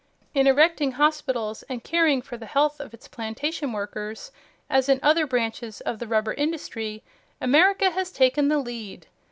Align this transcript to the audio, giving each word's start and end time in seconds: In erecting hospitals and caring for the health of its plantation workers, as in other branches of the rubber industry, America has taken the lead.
In 0.33 0.47
erecting 0.47 0.93
hospitals 0.93 1.61
and 1.69 1.83
caring 1.83 2.23
for 2.23 2.35
the 2.35 2.47
health 2.47 2.79
of 2.81 2.91
its 2.91 3.07
plantation 3.07 3.71
workers, 3.71 4.31
as 4.67 4.89
in 4.89 4.99
other 5.03 5.27
branches 5.27 5.79
of 5.81 5.99
the 5.99 6.07
rubber 6.07 6.33
industry, 6.33 7.03
America 7.39 7.91
has 7.91 8.11
taken 8.11 8.47
the 8.47 8.57
lead. 8.57 9.05